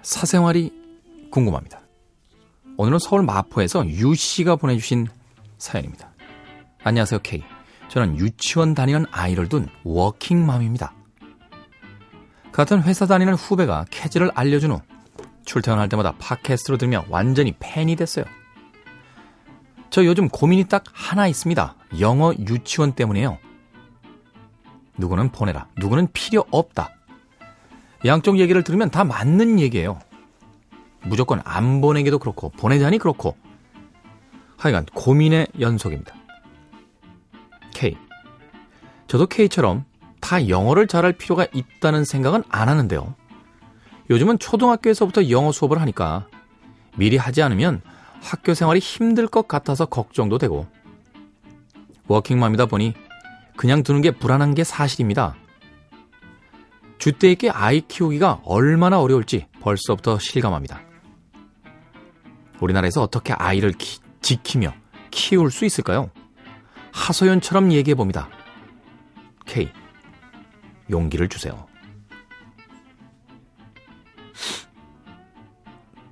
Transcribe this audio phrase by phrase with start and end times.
[0.00, 0.72] 사생활이
[1.30, 1.80] 궁금합니다.
[2.78, 5.06] 오늘은 서울 마포에서 유 씨가 보내주신
[5.58, 6.10] 사연입니다.
[6.82, 7.42] 안녕하세요, K.
[7.88, 10.94] 저는 유치원 다니는 아이를 둔 워킹맘입니다.
[12.52, 14.80] 같은 회사 다니는 후배가 캐즈를 알려준 후
[15.44, 18.24] 출퇴근할 때마다 팟캐스트로 들으며 완전히 팬이 됐어요.
[19.90, 21.76] 저 요즘 고민이 딱 하나 있습니다.
[22.00, 23.38] 영어 유치원 때문에요.
[24.96, 26.90] 누구는 보내라, 누구는 필요 없다.
[28.04, 29.98] 양쪽 얘기를 들으면 다 맞는 얘기예요.
[31.02, 33.36] 무조건 안 보내기도 그렇고 보내자니 그렇고
[34.56, 36.14] 하여간 고민의 연속입니다.
[37.74, 37.96] K.
[39.06, 39.84] 저도 K처럼
[40.20, 43.14] 다 영어를 잘할 필요가 있다는 생각은 안 하는데요.
[44.10, 46.26] 요즘은 초등학교에서부터 영어 수업을 하니까
[46.96, 47.82] 미리 하지 않으면
[48.22, 50.66] 학교 생활이 힘들 것 같아서 걱정도 되고
[52.06, 52.94] 워킹맘이다 보니
[53.56, 55.36] 그냥 두는 게 불안한 게 사실입니다.
[56.98, 60.82] 주때 있게 아이 키우기가 얼마나 어려울지 벌써부터 실감합니다.
[62.60, 64.72] 우리나라에서 어떻게 아이를 키, 지키며
[65.10, 66.10] 키울 수 있을까요?
[66.92, 68.28] 하소연처럼 얘기해 봅니다.
[69.46, 69.70] K.
[70.90, 71.66] 용기를 주세요.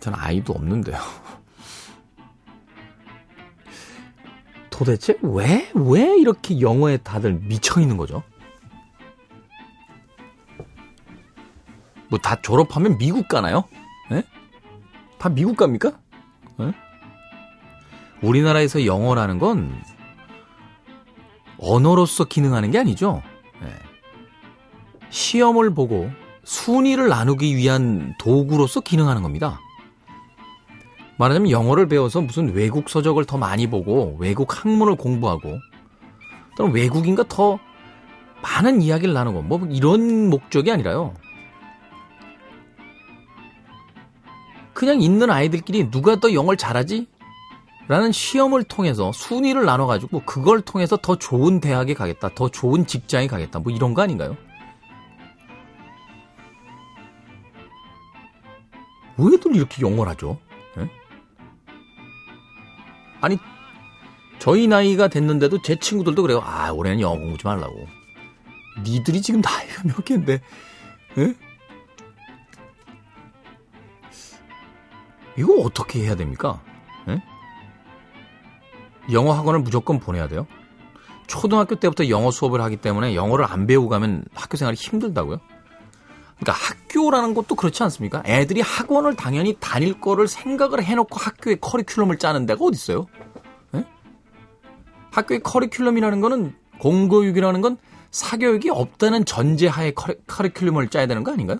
[0.00, 0.98] 전 아이도 없는데요.
[4.70, 8.22] 도대체 왜, 왜 이렇게 영어에 다들 미쳐 있는 거죠?
[12.08, 13.64] 뭐 다 졸업하면 미국 가나요?
[14.12, 14.16] 에?
[14.16, 14.24] 예?
[15.18, 15.88] 다 미국 갑니까?
[16.60, 16.64] 에?
[16.64, 16.72] 예?
[18.22, 19.72] 우리나라에서 영어라는 건
[21.58, 23.22] 언어로서 기능하는 게 아니죠.
[23.62, 23.66] 에.
[23.66, 23.72] 예.
[25.10, 26.10] 시험을 보고
[26.44, 29.60] 순위를 나누기 위한 도구로서 기능하는 겁니다.
[31.18, 35.58] 말하자면 영어를 배워서 무슨 외국 서적을 더 많이 보고 외국 학문을 공부하고
[36.56, 37.58] 또는 외국인과 더
[38.42, 41.14] 많은 이야기를 나누고 뭐 이런 목적이 아니라요.
[44.76, 47.08] 그냥 있는 아이들끼리 누가 더 영어를 잘하지?
[47.88, 53.58] 라는 시험을 통해서 순위를 나눠가지고 그걸 통해서 더 좋은 대학에 가겠다, 더 좋은 직장에 가겠다,
[53.60, 54.36] 뭐 이런 거 아닌가요?
[59.16, 60.38] 왜들 이렇게 영어를 하죠?
[60.76, 60.90] 네?
[63.22, 63.38] 아니,
[64.38, 66.42] 저희 나이가 됐는데도 제 친구들도 그래요.
[66.44, 67.86] 아, 올해는 영어 공부 좀 하려고.
[68.84, 70.42] 니들이 지금 나이가 몇 개인데,
[71.14, 71.34] 네?
[75.36, 76.60] 이거 어떻게 해야 됩니까?
[77.06, 77.22] 네?
[79.12, 80.46] 영어 학원을 무조건 보내야 돼요?
[81.26, 85.38] 초등학교 때부터 영어 수업을 하기 때문에 영어를 안 배우고 가면 학교 생활이 힘들다고요?
[86.38, 88.22] 그러니까 학교라는 것도 그렇지 않습니까?
[88.26, 93.06] 애들이 학원을 당연히 다닐 거를 생각을 해놓고 학교의 커리큘럼을 짜는 데가 어디 있어요?
[93.72, 93.84] 네?
[95.12, 97.78] 학교의 커리큘럼이라는 거는 공교육이라는 건
[98.10, 101.58] 사교육이 없다는 전제하에 커리, 커리큘럼을 짜야 되는 거 아닌가요?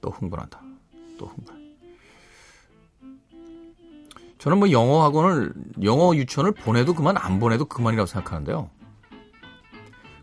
[0.00, 0.60] 또 흥분한다.
[1.18, 1.60] 또 흥분.
[4.38, 5.52] 저는 뭐 영어 학원을
[5.82, 8.70] 영어 유치원을 보내도 그만 안 보내도 그만이라고 생각하는데요.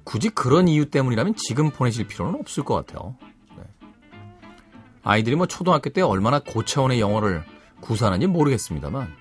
[0.03, 3.15] 굳이 그런 이유 때문이라면 지금 보내실 필요는 없을 것 같아요.
[3.55, 3.63] 네.
[5.03, 7.43] 아이들이 뭐 초등학교 때 얼마나 고차원의 영어를
[7.81, 9.13] 구사하는지 모르겠습니다만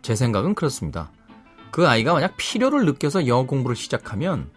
[0.00, 1.10] 제 생각은 그렇습니다.
[1.70, 4.50] 그 아이가 만약 필요를 느껴서 영어 공부를 시작하면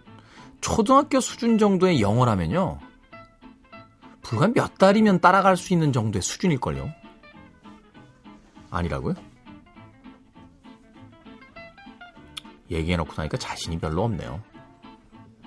[0.62, 2.80] 초등학교 수준 정도의 영어라면요.
[4.26, 6.90] 불과 몇 달이면 따라갈 수 있는 정도의 수준일걸요.
[8.72, 9.14] 아니라고요?
[12.72, 14.42] 얘기해놓고 나니까 자신이 별로 없네요.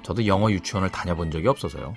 [0.04, 1.94] 저도 영어 유치원을 다녀본 적이 없어서요.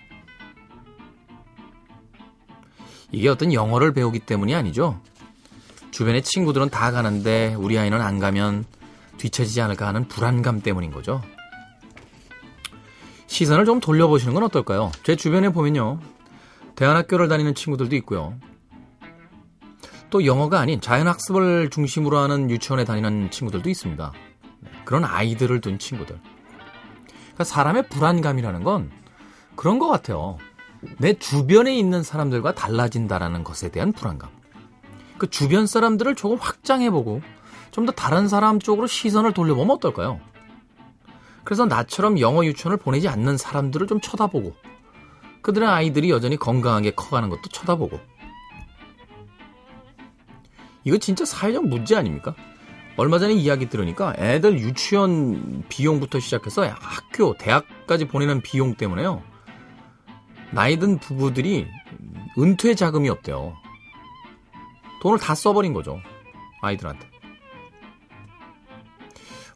[3.11, 4.99] 이게 어떤 영어를 배우기 때문이 아니죠.
[5.91, 8.65] 주변의 친구들은 다 가는데 우리 아이는 안 가면
[9.17, 11.21] 뒤처지지 않을까 하는 불안감 때문인 거죠.
[13.27, 14.91] 시선을 좀 돌려보시는 건 어떨까요?
[15.03, 15.99] 제 주변에 보면요.
[16.81, 18.33] 대안학교를 다니는 친구들도 있고요.
[20.09, 24.11] 또 영어가 아닌 자연학습을 중심으로 하는 유치원에 다니는 친구들도 있습니다.
[24.61, 26.19] 네, 그런 아이들을 둔 친구들.
[27.19, 28.89] 그러니까 사람의 불안감이라는 건
[29.55, 30.39] 그런 것 같아요.
[30.97, 34.31] 내 주변에 있는 사람들과 달라진다라는 것에 대한 불안감.
[35.19, 37.21] 그 주변 사람들을 조금 확장해보고
[37.69, 40.19] 좀 더 다른 사람 쪽으로 시선을 돌려보면 어떨까요?
[41.43, 44.55] 그래서 나처럼 영어 유치원을 보내지 않는 사람들을 좀 쳐다보고
[45.41, 47.99] 그들의 아이들이 여전히 건강하게 커가는 것도 쳐다보고.
[50.83, 52.35] 이거 진짜 사회적 문제 아닙니까?
[52.97, 59.23] 얼마 전에 이야기 들으니까 애들 유치원 비용부터 시작해서 학교, 대학까지 보내는 비용 때문에요.
[60.51, 61.67] 나이 든 부부들이
[62.37, 63.55] 은퇴 자금이 없대요.
[65.01, 65.99] 돈을 다 써버린 거죠.
[66.61, 67.09] 아이들한테.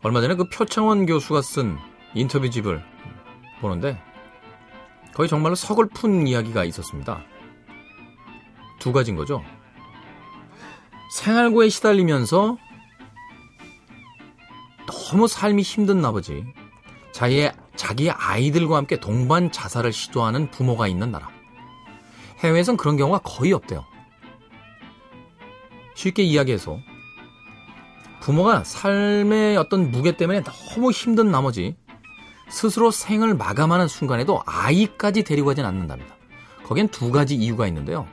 [0.01, 1.77] 얼마 전에 그 표창원 교수가 쓴
[2.13, 2.83] 인터뷰집을
[3.59, 3.99] 보는데
[5.15, 7.23] 거의 정말로 서글픈 이야기가 있었습니다.
[8.79, 9.41] 두 가지인 거죠.
[11.13, 12.57] 생활고에 시달리면서
[14.85, 16.45] 너무 삶이 힘든 나머지
[17.13, 21.29] 자기의, 자기의 아이들과 함께 동반 자살을 시도하는 부모가 있는 나라.
[22.39, 23.85] 해외에선 그런 경우가 거의 없대요.
[25.95, 26.77] 쉽게 이야기해서
[28.19, 31.77] 부모가 삶의 어떤 무게 때문에 너무 힘든 나머지
[32.49, 36.15] 스스로 생을 마감하는 순간에도 아이까지 데리고 가진 않는답니다.
[36.63, 38.07] 거기엔 두 가지 이유가 있는데요.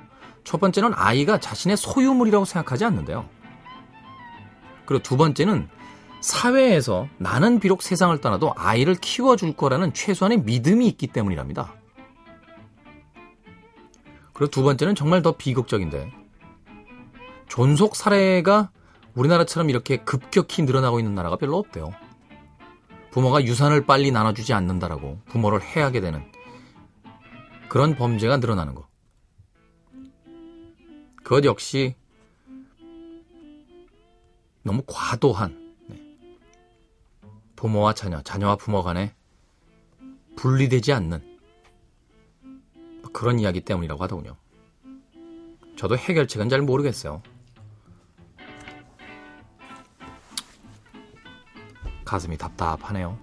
[0.44, 3.28] 첫 번째는 아이가 자신의 소유물이라고 생각하지 않는데요.
[4.84, 5.68] 그리고 두 번째는
[6.20, 11.74] 사회에서 나는 비록 세상을 떠나도 아이를 키워줄 거라는 최소한의 믿음이 있기 때문이랍니다.
[14.32, 16.12] 그리고 두 번째는 정말 더 비극적인데
[17.48, 18.70] 존속 사례가
[19.14, 21.92] 우리나라처럼 이렇게 급격히 늘어나고 있는 나라가 별로 없대요.
[23.12, 26.24] 부모가 유산을 빨리 나눠주지 않는다라고 부모를 해하게 되는
[27.68, 28.88] 그런 범죄가 늘어나는 것.
[31.22, 31.94] 그것 역시
[34.62, 36.18] 너무 과도한 네.
[37.54, 39.14] 부모와 자녀, 자녀와 부모 간에
[40.36, 41.38] 분리되지 않는
[43.12, 44.36] 그런 이야기 때문이라고 하더군요.
[45.76, 47.22] 저도 해결책은 잘 모르겠어요.
[52.12, 53.16] 가슴이 답답하네요.